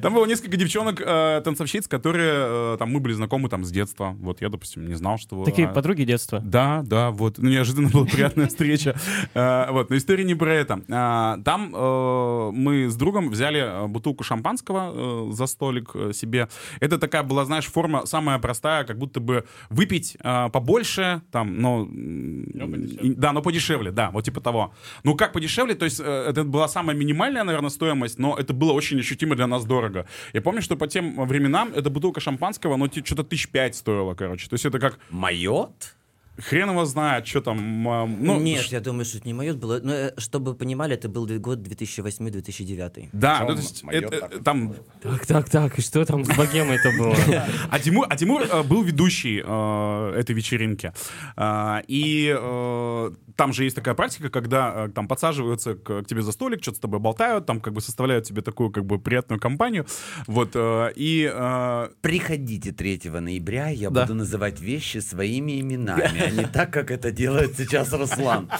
[0.00, 4.16] Там было несколько девчонок, э, танцовщиц, которые, э, там, мы были знакомы там с детства.
[4.20, 5.39] Вот я, допустим, не знал, что...
[5.44, 6.40] Такие а, подруги детства.
[6.44, 7.38] Да, да, вот.
[7.38, 8.94] Ну, неожиданно была приятная встреча.
[9.34, 10.80] Э, Вот, но история не про это.
[10.90, 16.48] А, Там э, мы с другом взяли э, бутылку шампанского э, за столик себе.
[16.80, 21.86] Это такая была, знаешь, форма самая простая, как будто бы выпить э, побольше, там, но...
[21.90, 24.72] Да, но подешевле, да, вот типа того.
[25.04, 28.98] Ну, как подешевле, то есть это была самая минимальная, наверное, стоимость, но это было очень
[29.00, 30.06] ощутимо для нас дорого.
[30.32, 34.14] Я помню, что по тем временам эта бутылка шампанского, ну, ти- что-то тысяч пять стоила,
[34.14, 34.48] короче.
[34.48, 34.98] То есть это как
[35.30, 35.94] Майот?
[36.38, 37.82] Хрен его знает, что там.
[37.82, 39.80] Ну, Нет, ш- я думаю, что это не майот было.
[39.82, 43.08] Но, э, чтобы вы понимали, это был год 2008-2009.
[43.12, 44.34] Да, ну, то есть, моё это, так?
[44.34, 44.74] э, там.
[45.02, 47.14] Так, так, так, и что там с богемой-то было?
[47.70, 50.92] А Тимур, а Тимур э, был ведущий э, этой вечеринки.
[51.36, 56.22] А, и э, там же есть такая практика, когда э, там подсаживаются к, к тебе
[56.22, 59.40] за столик, что-то с тобой болтают, там как бы составляют тебе такую как бы приятную
[59.40, 59.86] компанию.
[60.26, 60.50] Вот.
[60.54, 64.02] э, и э, Приходите 3 ноября, я Да.
[64.02, 68.50] буду называть вещи своими именами, не так, как это делает сейчас Руслан.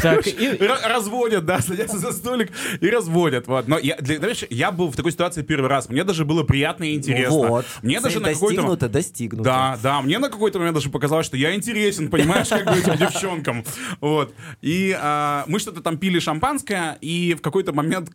[0.00, 3.46] Так, и- разводят, да, садятся за столик и разводят.
[3.46, 3.68] Вот.
[3.68, 5.88] Но я, для, знаешь, я был в такой ситуации первый раз.
[5.88, 7.48] Мне даже было приятно и интересно.
[7.48, 7.66] Вот.
[7.82, 8.54] Мне даже на какой-то...
[8.62, 9.44] достигнуто, достигнуто.
[9.44, 12.96] Да, да, мне на какой-то момент даже показалось, что я интересен, понимаешь, как бы этим
[12.96, 13.64] девчонкам.
[14.00, 14.34] Вот.
[14.62, 18.10] И а, мы что-то там пили шампанское, и в какой-то момент,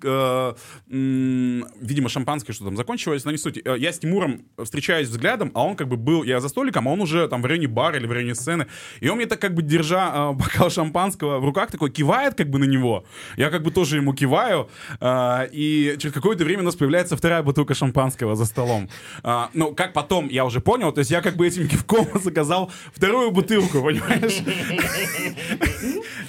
[0.89, 3.59] м, видимо, шампанское что там закончилось, но не суть.
[3.63, 6.91] Э, Я с Тимуром встречаюсь взглядом, а он как бы был, я за столиком, а
[6.91, 8.67] он уже там в районе бара или в районе сцены.
[8.99, 12.49] И он мне так как бы, держа э, бокал шампанского в руках, такой кивает как
[12.49, 13.03] бы на него.
[13.37, 14.69] Я как бы тоже ему киваю.
[14.99, 18.89] э, и через какое-то время у нас появляется вторая бутылка шампанского за столом.
[19.23, 22.71] А, ну, как потом, я уже понял, то есть я как бы этим кивком заказал
[22.93, 24.41] вторую бутылку, понимаешь?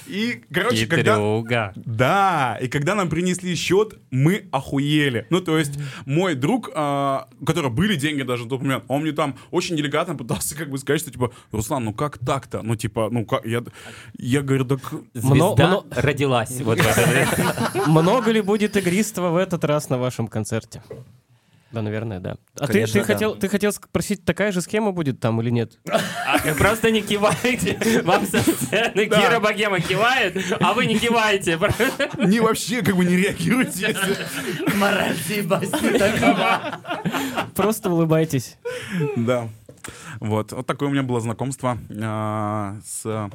[0.07, 1.15] И, короче, когда...
[1.75, 5.25] Да, и когда нам принесли счет, мы охуели.
[5.29, 9.03] Ну, то есть, мой друг, а, у которого были деньги даже на тот момент, он
[9.03, 12.61] мне там очень деликатно пытался как бы сказать, что, типа, Руслан, ну как так-то?
[12.61, 13.63] Ну, типа, ну как, я,
[14.17, 14.81] я говорю, так...
[15.13, 16.79] Звезда мно- родилась вот
[17.87, 20.81] много ли будет игристого в этот раз на вашем концерте?
[21.71, 22.35] Да, наверное, да.
[22.59, 23.13] А ты, Конечно, ты, да.
[23.13, 25.79] хотел, ты хотел спросить, такая же схема будет там или нет?
[25.89, 28.01] А Просто не кивайте.
[28.03, 31.57] Вам со сцены Кира Богема кивает, а вы не киваете.
[32.17, 33.15] Не вообще как бы не
[33.77, 35.15] если- Мораль
[35.97, 36.79] такова.
[37.55, 38.57] Просто улыбайтесь.
[39.15, 39.47] Да.
[40.19, 40.51] Вот.
[40.51, 43.29] Вот такое у меня было знакомство а, с,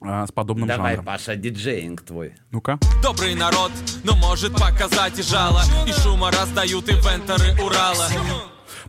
[0.00, 1.06] а, с подобным Давай, жанром.
[1.06, 2.34] Паша, диджеинг твой.
[2.50, 2.78] Ну-ка.
[3.02, 3.72] Добрый народ,
[4.04, 8.08] но может показать и жало И шума раздают ивенторы Урала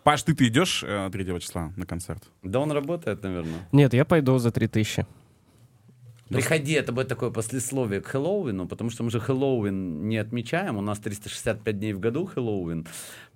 [0.03, 2.23] Паш, ты-то идешь э, 3 числа на концерт?
[2.43, 3.67] Да он работает, наверное.
[3.71, 5.05] Нет, я пойду за 3000.
[6.29, 10.81] Приходи, это будет такое послесловие к Хэллоуину, потому что мы же Хэллоуин не отмечаем, у
[10.81, 12.85] нас 365 дней в году Хэллоуин,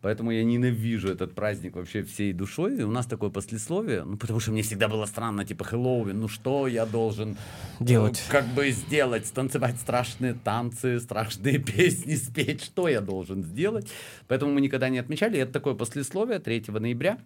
[0.02, 4.40] поэтому я ненавижу этот праздник вообще всей душой, и у нас такое послесловие, ну, потому
[4.40, 7.32] что мне всегда было странно, типа, Хэллоуин, ну, что я должен
[7.80, 8.24] э, Делать.
[8.30, 13.90] как бы сделать, станцевать страшные танцы, страшные песни спеть, что я должен сделать,
[14.28, 17.18] поэтому мы никогда не отмечали, и это такое послесловие 3 ноября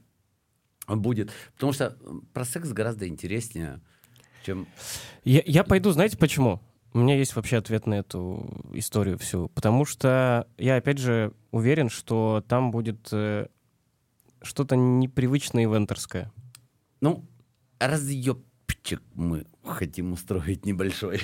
[0.87, 1.97] будет, потому что
[2.33, 3.81] про секс гораздо интереснее,
[4.47, 4.67] чем
[5.25, 6.61] Я, я пойду, знаете почему?
[6.93, 9.49] У меня есть вообще ответ на эту историю всю.
[9.49, 13.47] Потому что я, опять же, уверен, что там будет э,
[14.41, 16.31] что-то непривычное ивентерское.
[17.01, 17.25] Ну,
[17.77, 21.19] разъебчик мы хотим устроить небольшой.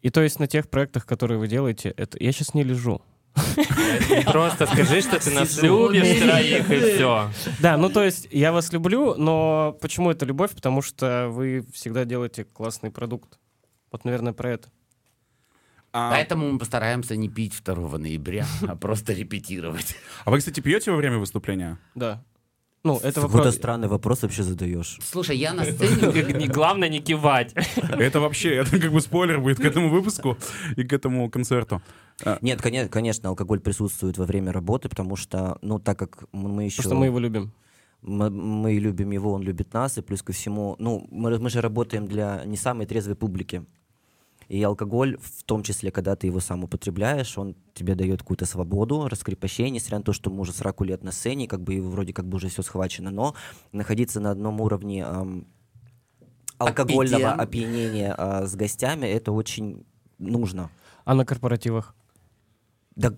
[0.00, 3.02] И то есть на тех проектах, которые вы делаете, это я сейчас не лежу.
[4.26, 7.30] Просто скажи, что ты нас любишь троих, и все.
[7.60, 10.52] Да, ну то есть я вас люблю, но почему это любовь?
[10.52, 13.38] Потому что вы всегда делаете классный продукт.
[13.92, 14.68] Вот, наверное, про это.
[15.92, 19.96] А, Поэтому мы постараемся не пить 2 ноября, а просто репетировать.
[20.24, 21.78] а вы, кстати, пьете во время выступления?
[21.94, 22.22] Да.
[22.82, 23.54] Ну, это Какой-то вопрос...
[23.56, 24.98] странный вопрос вообще задаешь.
[25.02, 26.32] Слушай, я на сцене...
[26.40, 27.54] Не- Главное не кивать.
[27.76, 30.38] Это вообще, это как бы спойлер будет к этому выпуску
[30.76, 31.82] и к этому концерту.
[32.40, 36.78] Нет, конечно, конечно, алкоголь присутствует во время работы, потому что, ну, так как мы еще...
[36.78, 37.52] Потому что мы его любим.
[38.02, 41.60] мы, мы любим его, он любит нас, и плюс ко всему, ну, мы, мы же
[41.60, 43.64] работаем для не самой трезвой публики.
[44.50, 49.06] И алкоголь, в том числе, когда ты его сам употребляешь, он тебе дает какую-то свободу,
[49.06, 52.26] раскрепощение, несмотря на то, что мы уже 40 лет на сцене, как бы вроде как
[52.26, 53.36] бы уже все схвачено, но
[53.70, 55.46] находиться на одном уровне ам,
[56.58, 57.40] алкогольного Опьян.
[57.40, 59.86] опьянения а, с гостями, это очень
[60.18, 60.68] нужно.
[61.04, 61.94] А на корпоративах?
[62.96, 63.14] Да,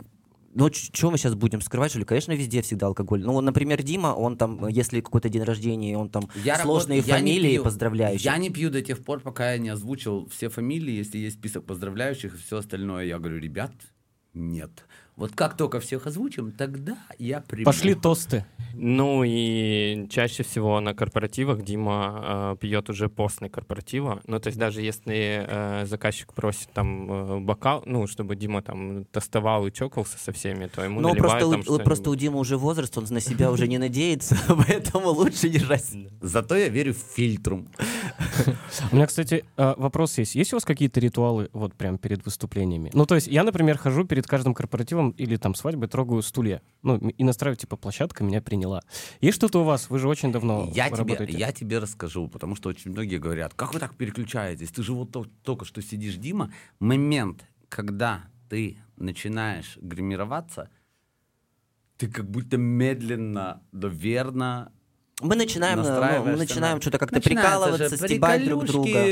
[0.55, 2.05] ну, что мы сейчас будем скрывать, что ли?
[2.05, 3.23] Конечно, везде всегда алкоголь.
[3.25, 7.33] Ну, например, Дима, он там, если какой-то день рождения, он там Я сложные я не
[7.33, 7.65] фамилии пью.
[7.65, 8.25] поздравляющие.
[8.25, 11.65] Я не пью до тех пор, пока я не озвучил все фамилии, если есть список
[11.65, 13.05] поздравляющих и все остальное.
[13.07, 13.73] Я говорю, ребят,
[14.35, 14.71] нет.
[15.17, 17.65] Вот как только всех озвучим, тогда я приму.
[17.65, 18.45] Пошли тосты.
[18.75, 24.21] Ну и чаще всего на корпоративах Дима э, пьет уже после корпоратива.
[24.27, 29.05] Ну то есть даже если э, заказчик просит там э, бокал, ну чтобы Дима там
[29.07, 32.39] тостовал и чокался со всеми, то ему Ну, наливают просто, там у, просто у Димы
[32.39, 35.85] уже возраст, он на себя уже не надеется, поэтому лучше держать.
[36.21, 37.69] Зато я верю в фильтрум.
[38.93, 40.35] У меня, кстати, э, вопрос есть.
[40.35, 42.91] Есть у вас какие-то ритуалы вот прям перед выступлениями?
[42.93, 46.63] Ну, то есть я, например, хожу перед каждым корпоративом или там свадьбой, трогаю стулья.
[46.83, 48.83] Ну, и настраиваю, типа, площадка меня приняла.
[49.21, 49.91] Есть что-то у вас?
[49.91, 53.75] Вы же очень давно Я тебе, я тебе расскажу, потому что очень многие говорят, как
[53.75, 54.71] вы так переключаетесь?
[54.71, 56.53] Ты же вот то- только что сидишь, Дима.
[56.79, 60.69] Момент, когда ты начинаешь гримироваться,
[61.97, 64.73] ты как будто медленно, но верно
[65.23, 69.05] Мы начинаем, ну, мы начинаем на- что-то как-то прикалываться, же стебать друг друга,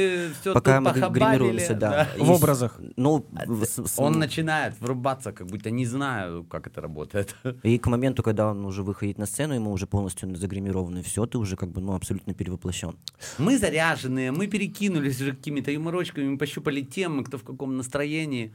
[0.52, 1.90] пока мы гримируемся, да.
[1.90, 2.08] да.
[2.16, 2.80] И В с- образах.
[2.96, 7.34] Ну, в- с- с- Он начинает врубаться, как будто не знаю, как это работает.
[7.62, 11.38] И к моменту, когда он уже выходит на сцену, ему уже полностью загримированы, все, ты
[11.38, 12.96] уже как бы, ну, абсолютно перевоплощен.
[13.38, 18.52] Мы заряженные, мы перекинулись уже какими-то юморочками, мы пощупали темы, кто в каком настроении.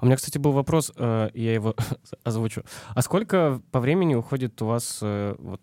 [0.00, 1.74] У меня, кстати, был вопрос, э, я его
[2.24, 2.62] озвучу.
[2.94, 5.60] А сколько по времени уходит у вас э, вот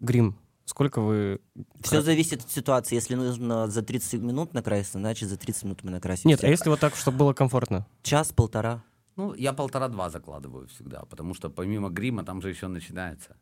[0.00, 0.36] грим?
[0.64, 1.40] Сколько вы...
[1.82, 2.94] Все зависит от ситуации.
[2.94, 6.28] Если нужно за 30 минут накраситься, значит за 30 минут мы накрасимся.
[6.28, 7.86] Нет, а если вот так, чтобы было комфортно?
[8.02, 8.82] Час-полтора.
[9.16, 13.36] Ну, я полтора-два закладываю всегда, потому что помимо грима там же еще начинается.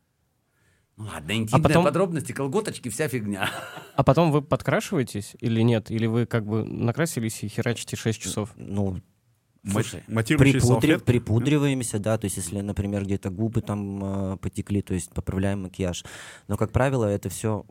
[0.97, 3.49] Ну ладно, интимные потом- подробности, колготочки, вся фигня.
[3.95, 5.91] А потом вы подкрашиваетесь или нет?
[5.91, 8.51] Или вы как бы накрасились и херачите 6 часов?
[8.57, 9.01] Ну,
[9.69, 11.05] Слушай, Матирующие припудри- салфетки?
[11.05, 16.05] припудриваемся, да, то есть если, например, где-то губы там э, потекли, то есть поправляем макияж.
[16.49, 17.65] Но, как правило, это все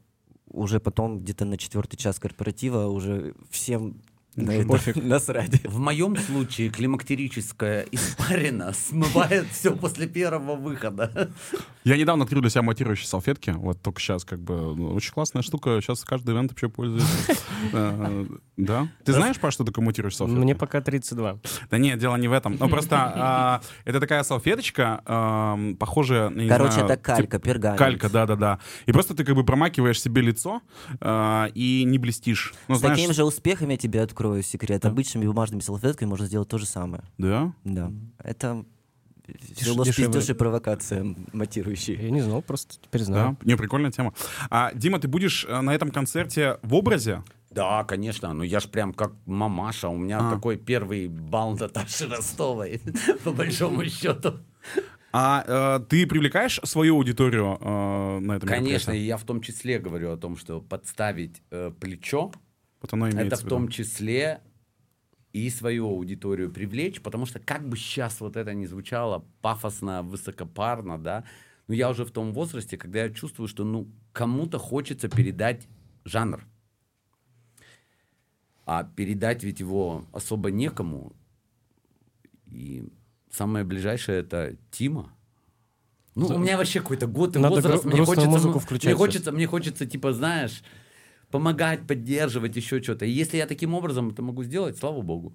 [0.51, 4.01] уже потом где-то на четвертый час корпоратива уже всем
[4.45, 4.95] на это пофиг.
[5.03, 5.63] насрать.
[5.65, 11.31] В моем случае климактерическая испарина смывает все после первого выхода.
[11.83, 13.51] Я недавно открыл для себя матирующие салфетки.
[13.51, 15.79] Вот только сейчас как бы ну, очень классная штука.
[15.81, 17.07] Сейчас каждый ивент вообще пользуется.
[17.73, 18.25] Э,
[18.55, 18.87] Да?
[19.03, 20.39] Ты знаешь, Паш, что такое матирующие салфетки?
[20.39, 21.39] Мне пока 32.
[21.69, 22.55] Да нет, дело не в этом.
[22.57, 25.01] Ну просто а, это такая салфеточка,
[25.77, 27.77] похожая, Короче, это калька, пергамент.
[27.77, 28.59] Калька, да-да-да.
[28.85, 30.61] И просто ты как бы промакиваешь себе лицо
[31.01, 32.53] а, и не блестишь.
[32.67, 34.85] Ну, С знаешь, таким же успехом я тебе открою секрет.
[34.85, 37.03] Обычными бумажными салфетками можно сделать то же самое.
[37.17, 37.53] Да?
[37.63, 37.91] Да.
[38.19, 38.65] Это
[39.27, 40.35] Деш- дешевле.
[40.35, 41.95] провокация матирующая.
[42.01, 43.05] Я не знал, просто теперь Да.
[43.05, 43.37] знаю.
[43.43, 44.13] Не, прикольная тема.
[44.49, 47.23] А, Дима, ты будешь э, на этом концерте в образе?
[47.51, 50.31] Да, конечно, ну я ж прям как мамаша, у меня А.
[50.35, 52.81] такой первый бал Наташи Ростовой,
[53.23, 54.33] по большому счету.
[55.11, 60.11] А э, ты привлекаешь свою аудиторию э, на этом Конечно, я в том числе говорю
[60.11, 62.31] о том, что подставить э, плечо
[62.81, 64.41] Вот оно имеется Это в том числе
[65.33, 70.97] и свою аудиторию привлечь, потому что как бы сейчас вот это ни звучало пафосно, высокопарно,
[70.97, 71.23] да,
[71.67, 75.67] но я уже в том возрасте, когда я чувствую, что ну кому-то хочется передать
[76.03, 76.45] жанр.
[78.65, 81.13] А передать ведь его особо некому.
[82.47, 82.87] И
[83.31, 85.11] самое ближайшее это Тима.
[86.15, 87.83] Ну, у меня вообще какой-то год и Надо возраст.
[87.83, 90.63] гру- Мне хочется, музыку ну, включать мне хочется, мне хочется, типа, знаешь,
[91.31, 93.05] помогать, поддерживать, еще что-то.
[93.05, 95.33] И если я таким образом это могу сделать, слава богу.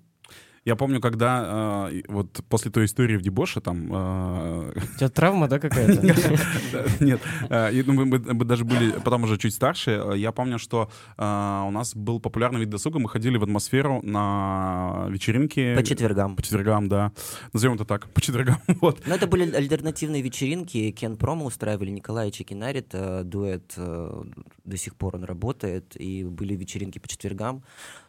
[0.64, 3.88] Я помню, когда э, вот после той истории в Дебоше там...
[3.92, 6.02] э, У тебя травма, да, какая-то?
[7.04, 10.12] Нет, и, ну, мы, даже были потом уже чуть старше.
[10.16, 12.98] Я помню, что у нас был популярный вид досуга.
[12.98, 15.74] Мы ходили в атмосферу на вечеринки.
[15.74, 16.36] По четвергам.
[16.36, 17.12] По четвергам, да.
[17.52, 18.56] Назовем это так, по четвергам.
[18.80, 19.00] Вот.
[19.06, 20.90] Ну, это были альтернативные вечеринки.
[20.90, 24.22] Кен Промо устраивали, Николай Чекинарит, э, дуэт, э,
[24.64, 25.94] до сих пор он работает.
[25.98, 27.62] И были вечеринки по четвергам.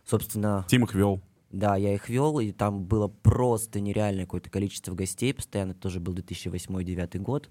[0.05, 1.21] Собственно, Тим их вел.
[1.55, 5.33] Да, я их вел, и там было просто нереальное какое-то количество гостей.
[5.33, 7.49] Постоянно это тоже был 2008-2009 год.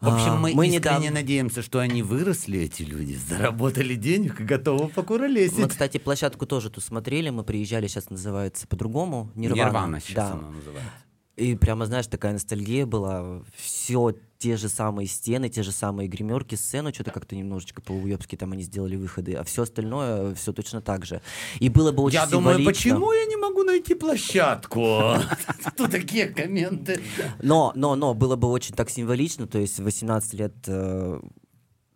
[0.00, 4.40] В общем, А, мы, мы искренне недавно- надеемся, что они выросли, эти люди, заработали денег
[4.40, 5.58] и готовы покуролесить.
[5.58, 9.30] Мы, кстати, площадку тоже тут смотрели, мы приезжали, сейчас называется по-другому.
[9.34, 9.60] Нирвана.
[9.66, 10.32] Нирвана сейчас да.
[10.32, 10.90] она называется.
[11.40, 13.42] И прямо, знаешь, такая ностальгия была.
[13.56, 18.52] Все те же самые стены, те же самые гримерки, сцену, что-то как-то немножечко по-уебски там
[18.52, 21.20] они сделали выходы, а все остальное все точно так же.
[21.58, 25.14] И было бы очень Я думаю, почему я не могу найти площадку?
[25.76, 27.00] Тут такие комменты.
[27.42, 31.20] Но, но, но было бы очень так символично, то есть в 18 лет, э,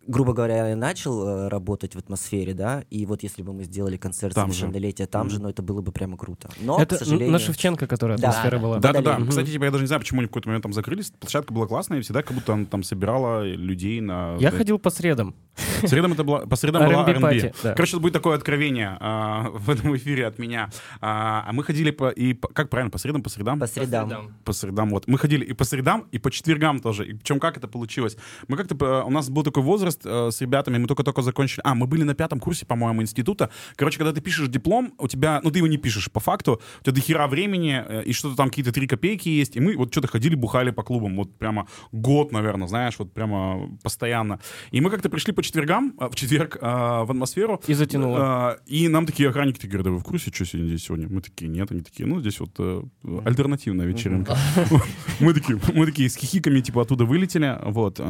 [0.07, 3.97] грубо говоря, я начал э, работать в атмосфере, да, и вот если бы мы сделали
[3.97, 4.57] концерт Там же.
[4.59, 6.49] совершеннолетия там же, ну это было бы прямо круто.
[6.61, 7.31] Но, Это к сожалению...
[7.31, 8.29] на Шевченко, которая Да.
[8.29, 8.79] атмосфера была.
[8.79, 9.11] Да, да, да.
[9.13, 9.29] Водолей.
[9.29, 11.11] Кстати, типа, я даже не знаю, почему они в какой-то момент там закрылись.
[11.11, 14.35] Площадка была классная, и всегда как будто она там собирала людей на...
[14.39, 15.35] Я ходил по средам.
[15.81, 17.73] По средам это была, по средам была R&B да.
[17.73, 20.69] Короче, это будет такое откровение а, в этом эфире от меня.
[21.01, 22.09] А, а мы ходили по...
[22.09, 23.59] И, по- как правильно, по средам, по средам?
[23.59, 24.33] По средам.
[24.43, 25.07] по средам, вот.
[25.07, 27.07] Мы ходили и по средам, и по четвергам тоже.
[27.07, 28.17] И причем как это получилось?
[28.47, 31.61] Мы как-то, по- у нас был такой возраст э, с ребятами, мы только-только закончили.
[31.63, 33.49] А, мы были на пятом курсе, по-моему, института.
[33.75, 36.83] Короче, когда ты пишешь диплом, у тебя, ну ты его не пишешь по факту, у
[36.83, 39.55] тебя до хера времени, э, и что-то там какие-то три копейки есть.
[39.55, 43.69] И мы вот что-то ходили, бухали по клубам, вот прямо год, наверное, знаешь, вот прямо
[43.83, 44.39] постоянно.
[44.71, 47.61] И мы как-то пришли по четвергам, э, в четверг э, в атмосферу.
[47.67, 48.57] И затянуло.
[48.59, 51.07] Э, И нам такие охранники такие говорят, да вы в курсе, что сегодня здесь сегодня?
[51.09, 52.83] Мы такие, нет, они такие, ну здесь вот э,
[53.25, 54.37] альтернативная вечеринка.
[55.19, 57.99] Мы такие, мы такие с хихиками типа оттуда вылетели, вот.
[57.99, 58.03] э,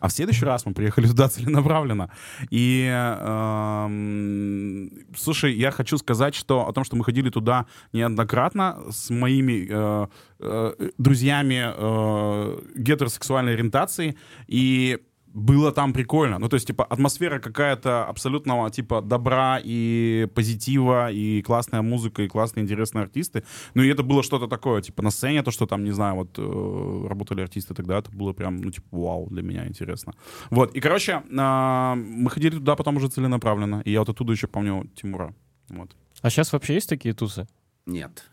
[0.00, 2.10] А в следующий раз мы приехали туда целенаправленно.
[2.50, 9.10] И, эм, слушай, я хочу сказать, что о том, что мы ходили туда неоднократно с
[9.10, 10.06] моими э,
[10.40, 14.16] э, друзьями э, гетеросексуальной ориентации,
[14.48, 14.98] и
[15.34, 16.38] было там прикольно.
[16.38, 22.28] Ну, то есть, типа, атмосфера какая-то абсолютного, типа, добра и позитива, и классная музыка, и
[22.28, 23.42] классные, интересные артисты.
[23.74, 26.38] Ну, и это было что-то такое, типа, на сцене, то, что там, не знаю, вот,
[26.38, 30.12] э, работали артисты тогда, это было прям, ну, типа, вау, для меня интересно.
[30.50, 34.46] Вот, и, короче, а, мы ходили туда потом уже целенаправленно, и я вот оттуда еще
[34.46, 35.34] помню Тимура.
[35.68, 35.96] Вот.
[36.20, 37.46] А сейчас вообще есть такие тусы?
[37.86, 38.24] Нет.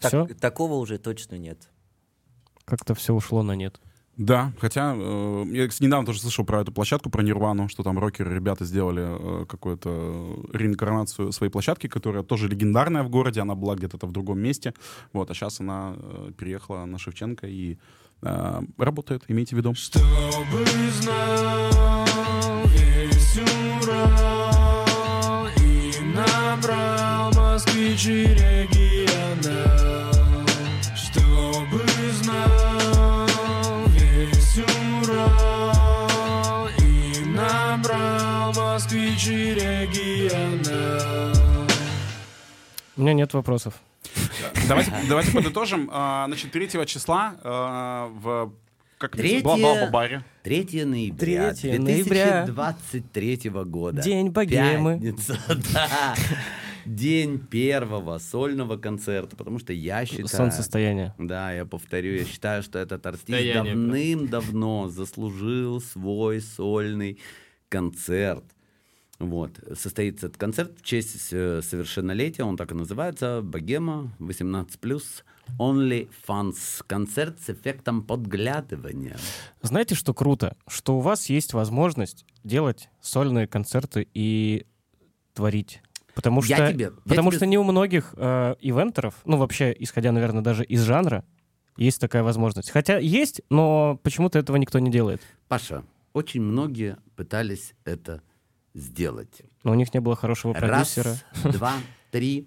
[0.00, 0.26] Так- Все?
[0.40, 1.68] Такого уже точно нет.
[2.64, 3.80] Как-то все ушло на нет.
[4.16, 8.34] Да, хотя э, я недавно тоже слышал про эту площадку, про Нирвану, что там рокеры,
[8.34, 14.06] ребята сделали э, какую-то реинкарнацию своей площадки, которая тоже легендарная в городе, она была где-то
[14.06, 14.72] в другом месте,
[15.12, 17.76] вот, а сейчас она э, переехала на Шевченко и
[18.22, 19.74] э, работает, имейте в виду.
[19.74, 20.64] Чтобы
[21.02, 21.66] знал
[42.96, 43.74] У меня нет вопросов.
[44.68, 45.90] Давайте, давайте подытожим.
[45.92, 48.52] А, Значит, 3 числа а, в
[48.98, 49.42] как Третье-?
[49.42, 50.24] Бла-бла-бла-баре.
[50.42, 52.46] 3 ноября 3 ноября.
[52.46, 54.00] 2023 года.
[54.00, 54.94] День богемы.
[54.94, 55.38] Пятница,
[55.74, 56.14] да.
[56.86, 60.28] День первого сольного концерта, потому что я считаю...
[60.28, 61.14] Солнцестояние.
[61.18, 67.18] Да, я повторю, я считаю, что этот артист давным-давно заслужил свой сольный
[67.68, 68.44] концерт.
[69.18, 69.58] Вот.
[69.74, 74.68] Состоится этот концерт в честь э, совершеннолетия, он так и называется, «Богема 18+,
[75.58, 76.84] Only Fans».
[76.86, 79.16] Концерт с эффектом подглядывания.
[79.62, 80.56] Знаете, что круто?
[80.68, 84.66] Что у вас есть возможность делать сольные концерты и
[85.32, 85.80] творить.
[86.14, 90.12] Потому Я что, тебе- потому тебе что не у многих э, ивентеров, ну вообще, исходя,
[90.12, 91.24] наверное, даже из жанра,
[91.76, 92.70] есть такая возможность.
[92.70, 95.20] Хотя есть, но почему-то этого никто не делает.
[95.48, 98.22] Паша, очень многие пытались это
[98.76, 99.42] сделать.
[99.64, 101.16] Но у них не было хорошего продюсера.
[101.42, 101.74] Раз, два,
[102.10, 102.46] три.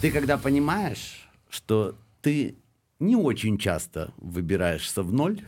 [0.00, 2.56] Ты когда понимаешь, что ты
[2.98, 5.40] не очень часто выбираешься в ноль,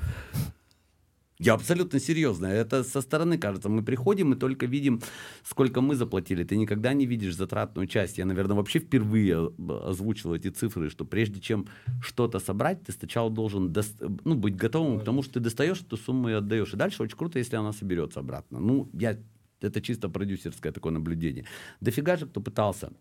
[1.38, 2.46] я абсолютно серьезно.
[2.46, 3.68] Это со стороны кажется.
[3.68, 5.00] Мы приходим и только видим,
[5.44, 6.42] сколько мы заплатили.
[6.42, 8.18] Ты никогда не видишь затратную часть.
[8.18, 9.52] Я, наверное, вообще впервые
[9.84, 11.68] озвучил эти цифры, что прежде чем
[12.02, 13.82] что-то собрать, ты сначала должен до...
[14.24, 16.74] ну, быть готовым к тому, что ты достаешь эту сумму и отдаешь.
[16.74, 18.58] И дальше очень круто, если она соберется обратно.
[18.58, 19.16] Ну, я...
[19.60, 21.44] это чисто продюсерское такое наблюдение.
[21.80, 22.92] Дофига же кто пытался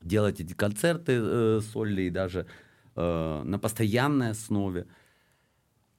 [0.00, 2.46] делать эти концерты э, сольные даже
[2.96, 4.86] э, на постоянной основе.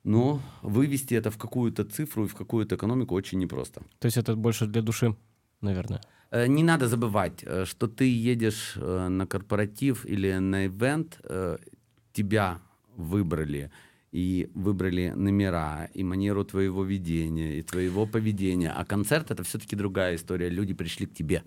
[0.04, 3.82] Но вывести это в какую-то цифру и в какую-то экономику очень непросто.
[4.00, 5.16] То есть это больше для души,
[5.62, 6.02] наверное.
[6.32, 11.22] Э, не надо забывать, э, что ты едешь э, на корпоратив или на ивент,
[12.14, 12.60] тебя
[12.98, 13.72] выбрали
[14.16, 18.72] и выбрали номера, и манеру твоего ведения, и твоего поведения.
[18.72, 20.48] А концерт— это все-таки другая история.
[20.48, 21.44] Люди пришли к тебе.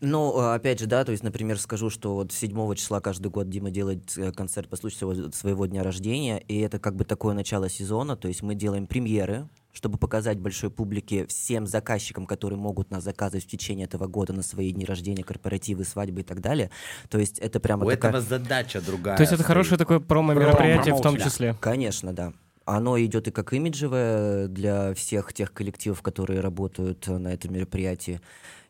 [0.00, 3.50] Ну, а, опять же, да, то есть, например, скажу, что вот 7 числа каждый год
[3.50, 7.34] Дима делает э, концерт по случаю своего, своего дня рождения, и это как бы такое
[7.34, 9.46] начало сезона, то есть мы делаем премьеры,
[9.78, 14.42] чтобы показать большой публике, всем заказчикам, которые могут нас заказывать в течение этого года на
[14.42, 16.72] свои дни рождения, корпоративы, свадьбы и так далее.
[17.08, 18.10] То есть это прямо У такая...
[18.10, 19.16] этого задача другая.
[19.16, 21.54] То есть это хорошее такое промо-мероприятие в том числе.
[21.60, 22.32] Конечно, да.
[22.64, 28.20] Оно идет и как имиджевое для всех тех коллективов, которые работают на этом мероприятии,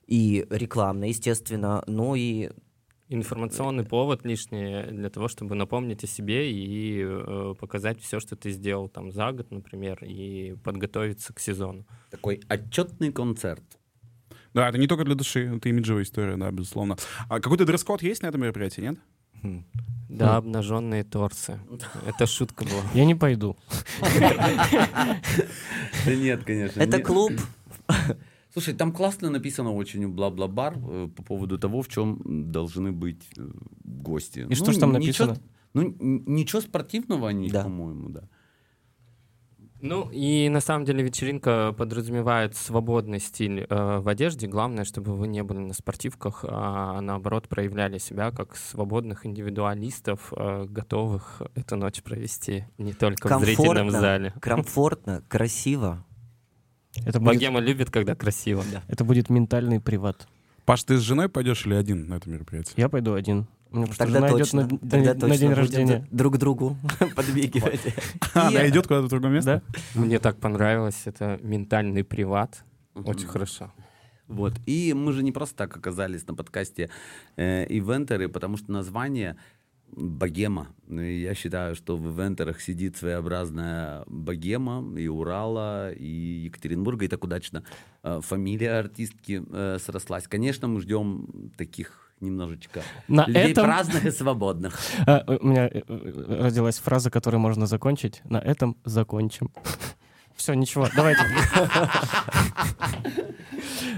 [0.06, 2.50] и рекламное, естественно, но и
[3.10, 8.50] Информационный повод лишний для того, чтобы напомнить о себе и э, показать все, что ты
[8.50, 11.86] сделал там за год, например, и подготовиться к сезону.
[12.10, 13.62] Такой отчетный концерт.
[14.52, 16.96] Да, это не только для души, это имиджевая история, да, безусловно.
[17.28, 18.98] А какой-то дресс-код есть на этом мероприятии, нет?
[20.08, 21.60] Да, обнаженные торсы.
[22.06, 22.82] Это шутка была.
[22.94, 23.56] Я не пойду.
[26.06, 26.80] Да нет, конечно.
[26.80, 27.32] это клуб.
[28.58, 33.22] Слушай, там классно написано очень у бла-бла-бар э, по поводу того, в чем должны быть
[33.38, 33.48] э,
[33.84, 34.46] гости.
[34.50, 35.36] И что ж там ничего- написано?
[35.74, 35.94] ну,
[36.26, 37.62] ничего спортивного они, Да.
[37.62, 38.22] по-моему, да.
[39.80, 44.48] Ну и на самом деле вечеринка подразумевает свободный стиль э, в одежде.
[44.48, 50.64] Главное, чтобы вы не были на спортивках, а наоборот проявляли себя как свободных индивидуалистов, э,
[50.68, 54.34] готовых эту ночь провести не только в зрительном Комфортно, зале.
[54.40, 56.04] комфортно, красиво.
[56.96, 58.64] Это будет, Богема любит, когда красиво.
[58.88, 60.26] это будет ментальный приват.
[60.64, 62.74] Паш, ты с женой пойдешь или один на это мероприятие?
[62.76, 63.46] Я пойду один.
[63.70, 66.08] У меня просто Тогда жена идет точно, на, на- тогда на точно день рождения.
[66.10, 66.76] друг другу
[67.16, 67.86] подмигивать.
[67.86, 67.92] И-
[68.34, 69.62] она идет куда-то в другое место?
[69.94, 70.00] Да?
[70.00, 71.02] Мне так понравилось.
[71.04, 72.64] Это ментальный приват.
[72.94, 73.72] Очень хорошо.
[74.26, 74.54] Вот.
[74.66, 76.90] И мы же не просто так оказались на подкасте
[77.36, 79.36] э, ивентеры, потому что название
[79.92, 80.68] богема.
[80.88, 86.06] Я считаю, что в ивентерах сидит своеобразная богема и Урала, и
[86.44, 87.62] Екатеринбурга, и так удачно
[88.02, 90.26] э, фамилия артистки э, срослась.
[90.28, 91.26] Конечно, мы ждем
[91.56, 94.78] таких немножечко На людей этом- праздных и свободных.
[95.06, 98.20] А, у меня э, э, родилась фраза, которую можно закончить.
[98.24, 99.50] На этом закончим.
[100.38, 101.20] Все, ничего, давайте.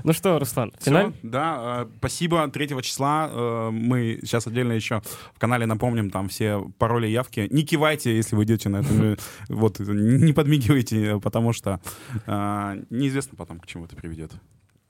[0.03, 1.13] Ну что, Руслан, Всё, финаль?
[1.23, 2.49] да, э, спасибо.
[2.49, 5.03] 3 числа э, мы сейчас отдельно еще
[5.35, 7.47] в канале напомним там все пароли и явки.
[7.51, 8.89] Не кивайте, если вы идете на это.
[8.91, 9.17] э,
[9.49, 11.81] Вот, не подмигивайте, потому что
[12.27, 14.33] неизвестно потом, к чему это приведет.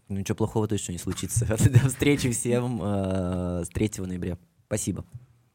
[0.08, 1.44] Ну ничего плохого точно не случится.
[1.46, 4.38] До встречи всем с 3 ноября.
[4.66, 5.04] Спасибо.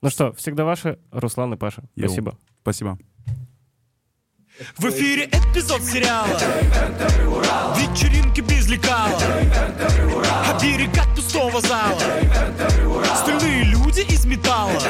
[0.02, 1.84] Ну что, всегда ваши, Руслан и Паша.
[1.98, 2.38] Спасибо.
[2.62, 3.00] Спасибо.
[4.78, 6.39] В эфире эпизод сериала.
[7.78, 9.20] Вечеринки без лекала.
[10.24, 11.99] А берег пустого зала.
[13.22, 14.82] Стальные люди из металла